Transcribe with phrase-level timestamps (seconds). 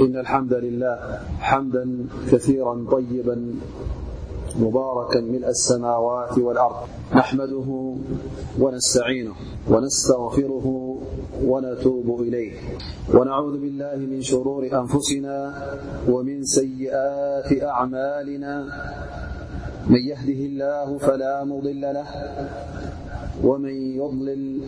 [0.00, 3.54] إن الحمد لله حمدا كثيرا طيبا
[4.60, 6.74] مباركا ملأ السماوات والأرض
[7.14, 7.94] نحمده
[8.60, 9.34] ونستعينه
[9.70, 10.96] ونستغفره
[11.44, 12.52] ونتوب إليه
[13.14, 15.62] ونعوذ بالله من شرور أنفسنا
[16.08, 18.54] ومن سيئات أعمالنا
[19.86, 22.06] من يهده الله فلا مضل له
[23.44, 24.60] ومن يضلل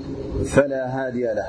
[0.44, 1.48] فلا هادي له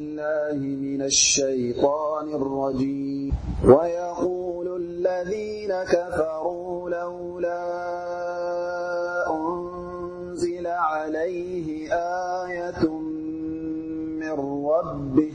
[0.53, 7.65] منالشيان الرجيويقول الذين كفروا لولا
[9.35, 11.93] أنزل عليه
[12.45, 12.89] آية
[14.19, 15.33] من ربه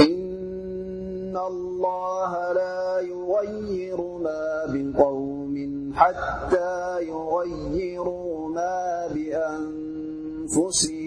[0.00, 5.56] إن الله لا يغير ما بقوم
[5.94, 11.05] حتى يغيرو ما بأنفسه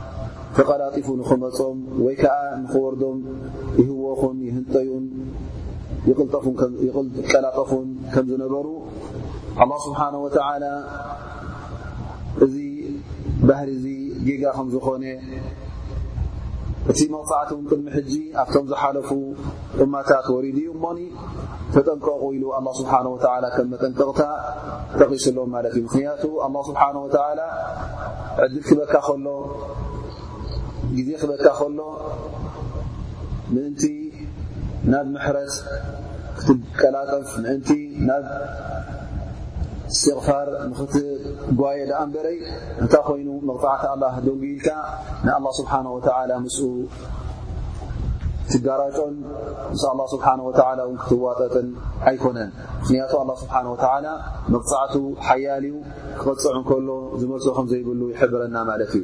[0.55, 3.19] ፍቀላጢፉ ንኽመፆም ወይ ከዓ ንክወርዶም
[3.81, 5.05] ይህወኹን ይህንጠዩን
[6.97, 8.67] ቕልጠላጠፉን ከም ዝነበሩ
[9.59, 9.99] ه ስብሓ
[12.45, 12.55] እዚ
[13.47, 13.85] ባህሪእዚ
[14.27, 15.03] ጌጋ ከም ዝኾነ
[16.91, 18.13] እቲ መቕፃዕቲ ውን ቅድሚ ሕጂ
[18.43, 19.09] ኣብቶም ዝሓለፉ
[19.83, 20.99] እማታት ወሪድ እዩ ሞኒ
[21.75, 22.43] ተጠንቀቑ ኢሉ
[22.79, 22.93] ስብሓ
[23.55, 24.21] ከም መጠንቀቕታ
[24.99, 26.23] ተቂሱሎም ማለት እዩ ምክንያቱ
[26.71, 26.83] ስብሓ
[28.43, 29.27] ዕድል ክበካ ከሎ
[30.97, 31.79] ግዜ ክበካ ከሎ
[33.53, 33.83] ምእንቲ
[34.91, 35.53] ናብ ምሕረት
[36.41, 37.69] ክትቀላጠፍ ምእንቲ
[38.09, 38.23] ናብ
[39.91, 42.37] እስትቕፋር ንኽትጓየ ድኣንበረይ
[42.85, 44.67] እታይ ኮይኑ መቕፅዕቲ ኣላ ደንጊኢኢልካ
[45.25, 45.97] ንኣላه ስብሓን ወ
[46.45, 46.63] ምስኡ
[48.51, 49.15] ትጋራጮን
[49.73, 50.51] ምስ ኣ ስብሓ ወ
[50.85, 51.67] እውን ክትዋጠጥን
[52.11, 52.49] ኣይኮነን
[52.81, 53.13] ምክንያቱ
[53.43, 53.93] ስብሓ ወ
[54.55, 54.95] መቕፅዕቱ
[55.27, 55.75] ሓያል እዩ
[56.21, 56.89] ክቕፅዑን ከሎ
[57.23, 59.03] ዝመልሶ ከምዘይብሉ ይሕብረና ማለት እዩ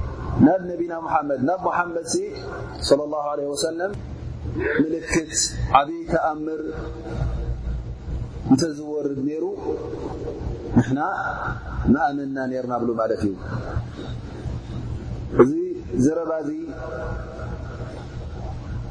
[0.45, 0.93] ናብ ነቢና
[1.29, 2.07] መድ ናብ ሓመድ
[2.87, 3.41] صى لله عل
[4.83, 5.33] ምልክት
[5.79, 6.61] ዓብይ ተኣምር
[8.51, 9.43] ንተዝወርድ ሩ
[10.95, 10.99] ንና
[11.93, 13.33] መኣመንና ርና ብ ማለት እዩ
[15.41, 15.55] እዚ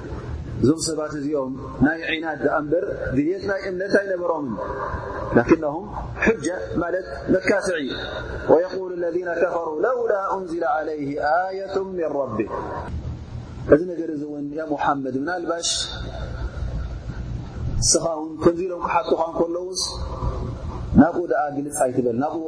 [0.63, 1.53] እዞም ሰባት እዚኦም
[1.85, 2.83] ናይ ዒናት ብኣ ንበር
[3.17, 4.53] ግልት ናይ እምነት ኣይነበሮምን
[5.37, 5.85] ላክهም
[6.45, 6.47] ጃ
[6.81, 7.77] ማለት መካትዕ
[8.73, 10.99] قሉ ለذ ከፈሩ ለውላ እንዝለ ለይ
[11.31, 12.37] ኣية ምን ራቢ
[13.73, 15.69] እዚ ነገር እዚ ውን ያ ሙሓመድ ምን ኣልባሽ
[17.91, 19.83] ስኻ ውን ከምዚ ሎም ክሓቱ ከን ከለውስ
[21.01, 22.43] ናብኡ ኣ ግልፅይትብል ናብኡ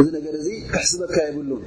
[0.00, 1.62] እዚ ነገር እዙ ክሕስበትካ የብሉን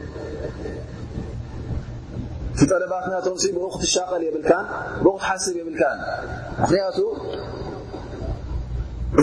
[2.72, 4.26] ጠለባ ብትቀል
[5.04, 5.78] ትሓስብ ብ
[6.98, 7.08] ቱ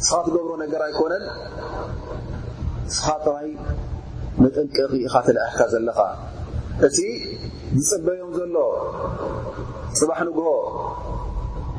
[0.07, 1.24] ስ ትብሮ ነ ኣይነን
[2.95, 3.00] ስ
[3.48, 3.55] ይ
[4.55, 6.15] ጠንጠ ኢአሕካ ዘኻእ
[7.75, 8.56] ዝፅበዮም ዘሎ
[10.00, 10.48] ፅባሕ ንጉሆ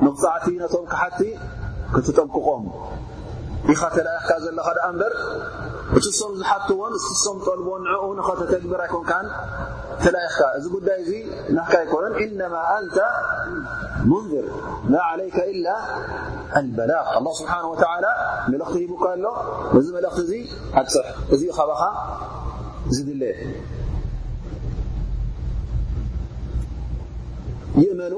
[0.04, 1.20] ንቕፃዕቲ ናቶም ክሓቲ
[1.94, 2.62] ክትጠብቅቖም
[3.72, 5.14] ኢኻ ተላኢኽካ ዘለኻ ኣ በር
[5.98, 9.12] እትሶም ዝሓትዎን ሶም ጠልቦ ንዕ ኸ ተተግብር ኣይኮንከ
[10.02, 11.10] ተላኢኽካ እዚ ጉዳይ እዚ
[11.58, 12.96] ናካ ይኮነን እነማ ኣንተ
[14.10, 14.46] ሙንር
[14.92, 15.54] ና عለይ إ
[16.66, 17.62] ልበላغ ه ስብሓه
[18.50, 19.24] መልእኽቲ ሂቡካ ኣሎ
[19.84, 20.50] ዚ መልእኽቲ እዙ
[20.82, 21.82] ዓፅሕ እዚኡ ኸበኻ
[22.96, 23.22] ዝድለ
[27.82, 28.14] እ ዳ ድ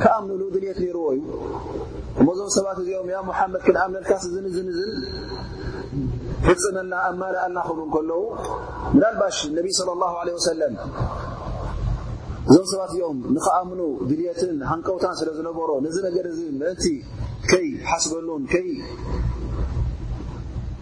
[0.00, 1.22] ከኣምንሉ ድልት ርዎ እዩ
[2.32, 4.92] እዞም ሰባት እዚኦም ያ ሓመድ ክንኣምልካ ዝንዝንዝን
[6.46, 8.22] ፍፅመና ኣማ ኣልናክብሉ ከለዉ
[9.00, 9.52] ናባ ى
[12.52, 15.70] እዞም ሰባት እዚኦም ንኸኣምኑ ድልትን ሃንቀውታን ስለ ዝነሮ
[16.08, 16.84] ነገር እዚ እንቲ
[17.50, 18.42] ከይ ሓስበሉን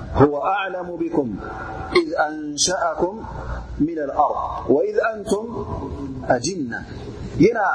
[0.15, 1.35] هو أعلم بكم
[1.95, 3.23] إذ أنشأكم
[3.79, 4.35] من الأرض
[4.69, 5.65] وإذ أنتم
[6.29, 6.85] أجنة
[7.39, 7.67] ينا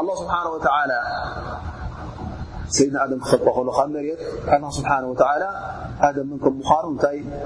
[0.00, 0.98] الله سبحانه وتعالى
[2.68, 3.20] سيدن آدم
[3.98, 4.16] لل
[4.54, 5.48] الله سبحانه وتعالى
[6.00, 6.26] آدم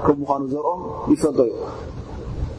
[0.07, 0.81] منامان زرم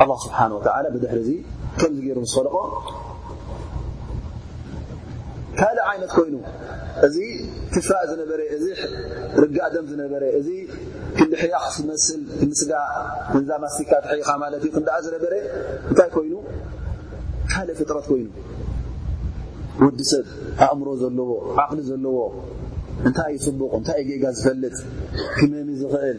[0.00, 0.56] ه ስብሓ
[1.02, 1.28] ድሕሪ እዚ
[1.80, 2.54] ከም ገይሩ ስክልቆ
[5.58, 6.34] ካልእ ይነት ይኑ
[7.06, 7.16] እዚ
[7.72, 8.64] ትፍእ ዝነበ እዚ
[9.42, 10.48] ርጋእደም ዝነበ እዚ
[11.18, 12.70] ክዲሕያ ክትመስል ክስጋ
[13.32, 14.28] ክዛ ማስካ ትይኻ
[14.62, 15.24] ዩ ክኣ ዝነበ
[15.90, 16.32] እንታይ ይኑ
[17.52, 18.26] ካልእ ፍጥረት ኮይኑ
[19.82, 20.24] ወዲ ሰብ
[20.64, 21.30] ኣእምሮ ዘለዎ
[21.62, 22.16] ዓقሊ ዘለዎ
[23.08, 24.76] እንታይይ ፅቡቕ እታይ ጌጋ ዝፈልጥ
[25.38, 26.18] ክመሚ ኽእል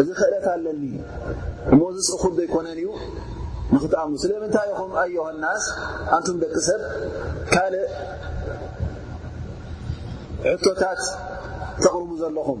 [0.00, 0.82] እዚ ክእለት ኣለኒ
[1.72, 2.88] እሞዚስኹር ዘይኮነን እዩ
[3.74, 5.64] ንኽትኣም ስለምንታይ ኹም ኣዩሃናስ
[6.16, 6.80] ኣንቱ ደቂ ሰብ
[7.52, 7.86] ካልእ
[10.50, 11.00] ሕቶታት
[11.84, 12.60] ተقርቡ ዘለኹም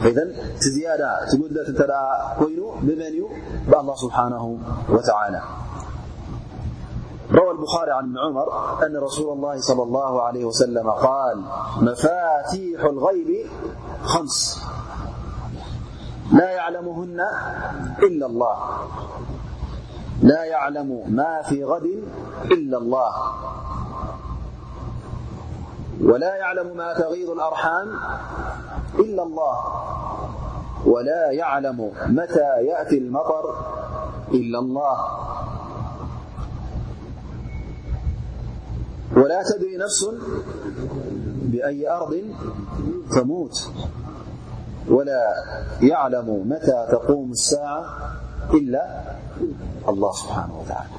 [0.00, 0.18] فإذ
[0.60, 1.74] يزيادة ين
[3.68, 4.58] ب الله سبحانه
[4.88, 5.42] وتعالى
[7.32, 8.48] روى البخاري عن بن عمر
[8.86, 11.42] أن رسول الله صلى الله عليه وسلم قال
[11.80, 13.46] مفاتيح الغيب
[14.22, 14.62] مس
[16.32, 17.34] ليمهلا
[20.54, 21.84] يعلم ما في غد
[22.50, 23.10] إلا الله
[26.02, 27.88] ولا يعلم ما تغيض الأرحام
[28.98, 29.56] إلا الله
[30.86, 33.50] ولا يعلم متى يأتي المطر
[34.34, 34.98] إلا الله
[39.16, 40.04] ولا تدري نفس
[41.42, 42.22] بأي أرض
[43.12, 43.70] تموت
[44.88, 45.26] ولا
[45.82, 47.84] يعلم متى تقوم الساعة
[48.54, 48.84] إلا
[49.88, 50.98] الله سبحانه وتعالىم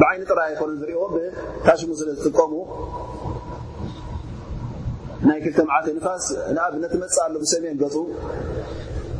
[0.00, 0.40] ብዓይ ጥራ
[0.80, 1.00] ዝሪኦ
[1.64, 2.52] ታሽሙ ስለ ዝጥቀሙ
[5.26, 7.94] ናይ ክልተመዓት ንፋስ ንኣብነት መፅ ኣሰሜን ገፁ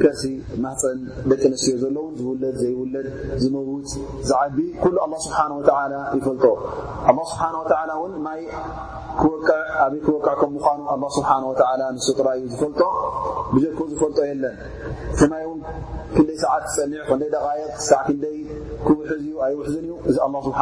[0.00, 0.22] ከርሲ
[0.64, 0.98] ማፀን
[1.30, 3.06] ደቂ ነስዮ ዘሎ ውን ዝውለድ ዘይውለድ
[3.42, 3.88] ዝመውት
[4.28, 6.70] ዝዓቢ ኩሉ ه ስብሓ ይፈልጦ
[7.36, 7.48] ስሓ
[7.80, 8.12] ይ ኣበይ
[10.06, 10.52] ክወቅዕ ከም
[10.90, 11.28] ምኑ ስሓ
[11.94, 12.80] ንስ ጥራዩ ዝፈልጦ
[13.54, 14.54] ብጀክ ዝፈልጦ የለን
[15.20, 15.44] ቲማይ
[16.14, 18.24] ክንደይ ሰዓት ፀኒዑ ክደይ ደቃየቅ ሳዕ ክንደ
[18.86, 20.58] ክውሕዝ ዩ ኣይውሕዝን እዩ እዚ ስብሓ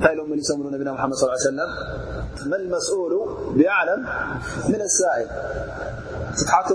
[0.00, 0.16] እታይ
[2.40, 3.02] صلى سؤ
[3.58, 3.88] ብعل
[4.70, 5.26] ن لሳል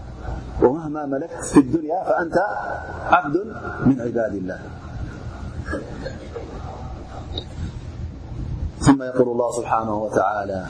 [0.63, 2.33] ومهما ملكت في الدنيا فأنت
[3.11, 3.37] عبد
[3.85, 4.59] من عباد الله
[8.79, 10.65] ثم يقول الله سبحانه وتعالى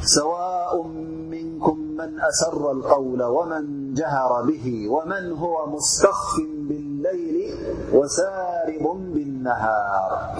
[0.00, 0.82] سواء
[1.30, 6.36] منكم من أسر القول ومن جهر به ومن هو مستخف
[6.68, 7.54] بالليل
[7.92, 10.32] وسارب بالنهار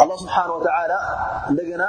[0.00, 0.96] الله سبحانه وتعالى
[1.76, 1.88] نا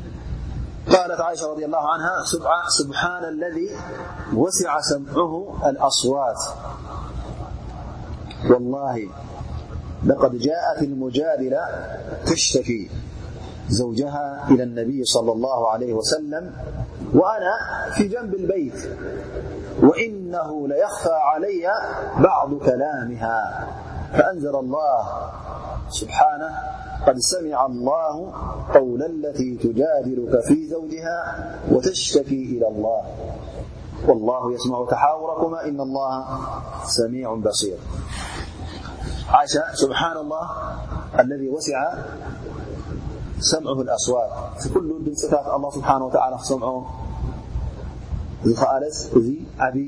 [0.89, 2.23] قالت عائشة- رضي الله عنها
[2.71, 3.69] سبحان الذي
[4.35, 6.43] وسع سمعه الأصوات
[8.49, 9.09] والله
[10.05, 11.59] لقد جاءت المجاذلة
[12.25, 12.89] تشتكي
[13.69, 16.53] زوجها إلى النبي- صلى الله عليه وسلم
[17.13, 17.57] وأنا
[17.97, 18.81] في جنب البيت
[19.83, 21.71] وإنه ليخفى علي
[22.23, 23.67] بعض كلامها
[24.11, 24.59] فأنل اله
[26.03, 26.49] ان
[27.07, 28.33] قد سمع الله
[28.75, 33.01] قول التي تجادلك في زوجها وتشتكي إلى الله
[34.07, 36.25] والله يسمع تحاوركم إن الله
[36.85, 37.81] سميع بصيران
[40.17, 40.49] الله
[41.19, 41.93] الذي وسع
[43.39, 44.27] سمه الأوا
[46.27, 46.85] اله سبانه
[48.45, 49.87] وتالى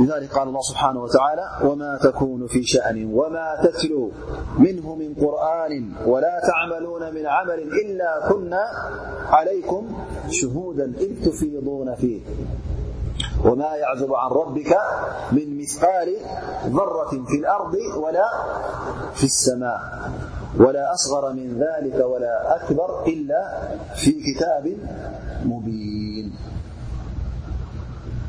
[0.00, 4.10] لذلك قال الله سبحانه وتعالى وما تكون في شأن وما تتلو
[4.58, 8.62] منه من قرآن ولا تعملون من عمل إلا كنا
[9.28, 9.86] عليكم
[10.30, 12.20] شهودا إذ تفيضون فيه
[13.44, 14.76] وما يعذب عن ربك
[15.32, 16.16] من مثقال
[16.66, 18.28] ذرة في الأرض ولا
[19.14, 19.80] في السماء
[20.58, 24.76] ولا أصغر من ذلك ولا أكبر إلا في كتاب
[25.44, 26.01] مبين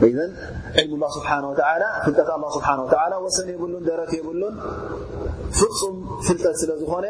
[0.00, 0.16] ሰ የ
[3.98, 4.42] ደት የሉ
[5.58, 5.94] ፍፁም
[6.26, 7.06] ፍጠት ለዝኾነ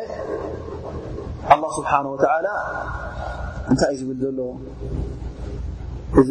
[3.80, 4.40] ታይ ዩ ዝብ ለ
[6.20, 6.28] እዚ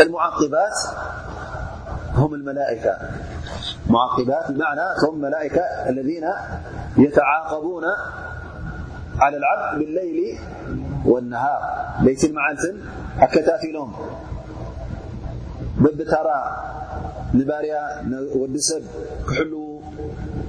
[0.00, 0.96] امعمعبات
[3.88, 6.24] معن ه ملائكة الذين
[6.98, 7.82] يتعاقبون
[9.18, 10.38] على العبد بالليل
[11.06, 11.60] والنهار
[12.04, 12.58] بيتمعلة
[13.32, 13.92] كتافلهم
[15.80, 16.26] بتر
[17.34, 17.64] نبار
[18.36, 18.82] وسب
[19.40, 19.52] ل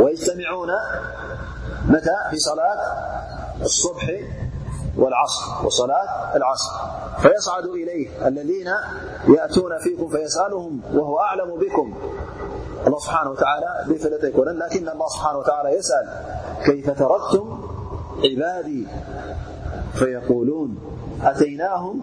[0.00, 0.68] ويجتمعون
[1.88, 2.80] مى في صلاة
[3.60, 4.10] الصبح
[4.96, 6.70] ولاة العصر
[7.18, 8.66] فيسعد إليه الذين
[9.36, 11.94] يأتون فيكم فيسألهم وهو أعلم بكم
[12.86, 16.08] الله سبحانه وتعالىلكن الله سبحانه وتعالى يسأل
[16.64, 17.60] كيف تركتم
[18.24, 18.86] عبادي
[19.94, 20.78] فيقولون
[21.24, 22.02] أتيناهم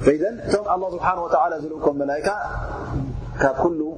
[0.00, 0.28] فإذا
[0.74, 2.34] الله سبحانه وتعالى زلكم ملائكة
[3.40, 3.92] ك كل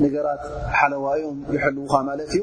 [0.00, 2.42] نجرات حلوايهم يحلوخ مالت ي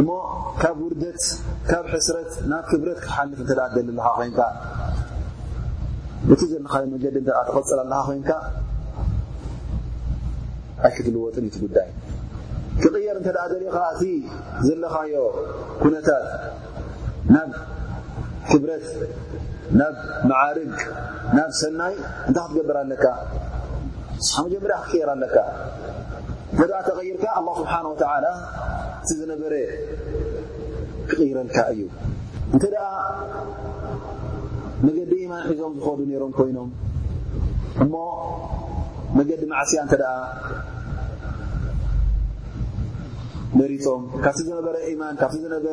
[0.00, 0.08] እሞ
[0.60, 1.22] ካብ ውርደት
[1.68, 4.40] ካብ ሕስረት ናብ ክብረት ክሓልፍ እተ ደል ኣለኻ ኮይንካ
[6.32, 8.30] እቲ ዘለካዮ መጀዲ እተ ትቐፅል ኣለኻ ኮይንካ
[10.86, 11.88] ኣይ ክትልወጥን እዩት ጉዳይ
[12.82, 14.02] ክቅየር እንተኣ ደልኻ እቲ
[14.66, 15.14] ዘለኻዮ
[15.82, 16.26] ኩነታት
[17.34, 17.50] ናብ
[18.50, 18.86] ክብረት
[19.80, 19.94] ናብ
[20.30, 20.74] መዓርግ
[21.36, 21.94] ናብ ሰናይ
[22.28, 23.06] እንታይ ክትገብር ኣለካ
[24.16, 25.36] ንሓ መጀመርያ ክቅየር ኣለካ
[26.62, 27.80] እ ተይርካ ስሓ
[29.18, 29.54] ዝነበረ
[31.10, 31.80] ክይረልካ እዩ
[32.56, 32.70] እ
[34.86, 36.70] መዲ ማን ሒዞም ዝዱ ሮም ኮይኖም
[37.84, 37.94] እሞ
[39.18, 39.82] መዲ ማስያ
[43.58, 45.66] መሪፆም ካብ ዝነረ ማን ካ ነበ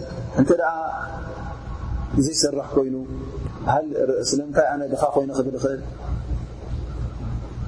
[2.26, 2.96] ዘሰርሕ ይኑ
[3.74, 5.80] ሃስታይ ድ ኮይن ብ ል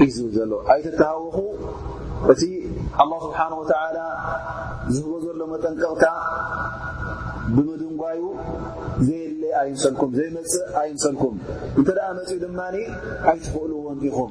[0.00, 1.38] እዩ ዝብል ዘሎ ኣይተ ተሃወኹ
[2.32, 2.42] እቲ
[3.02, 3.96] ኣه ስብሓተ
[4.94, 6.04] ዝህቦ ዘሎ መጠንቀቕታ
[7.54, 8.20] ብምድንጓዩ
[9.06, 11.34] ዘየለይ ኣይንሰልኩም ዘይመፅእ ኣይንሰልኩም
[11.78, 12.58] እንተደኣ መፅኡ ድማ
[13.30, 14.30] ኣይትኽእልዎን ኢኹም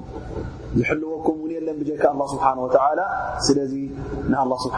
[0.78, 2.46] ዝሕልወኩም ውን የለን ብጀካ ኣ ስብሓ
[3.48, 3.74] ስለዚ
[4.34, 4.78] ንኣ ስብሓ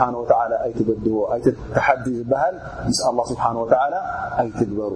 [0.66, 2.56] ኣይትገድዎ ኣይቲተሓዲ ዝበሃል
[2.90, 3.00] ምስ
[3.32, 3.44] ስብሓ
[4.44, 4.92] ኣይትግበሩ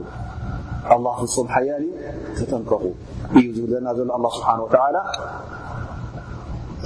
[0.96, 1.96] ኣ ፍጹም ሓያል እዩ
[2.38, 2.84] ተጠንቀቁ
[3.40, 4.48] እዩ ዝብ ዘና ዘሎ ስብሓ